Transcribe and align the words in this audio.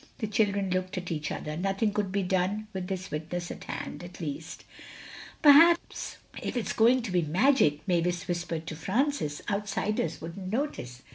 The 0.17 0.25
children 0.25 0.71
looked 0.71 0.97
at 0.97 1.11
each 1.11 1.29
other. 1.31 1.55
Nothing 1.55 1.93
could 1.93 2.11
be 2.11 2.23
done 2.23 2.65
with 2.73 2.87
this 2.87 3.11
witness 3.11 3.51
at 3.51 3.65
hand. 3.65 4.03
At 4.03 4.19
least.... 4.19 4.63
"Perhaps 5.43 6.17
if 6.41 6.57
it's 6.57 6.73
going 6.73 7.03
to 7.03 7.11
be 7.11 7.21
magic," 7.21 7.87
Mavis 7.87 8.27
whispered 8.27 8.65
to 8.65 8.75
Francis, 8.75 9.43
"outsiders 9.47 10.19
wouldn't 10.19 10.51
notice. 10.51 11.03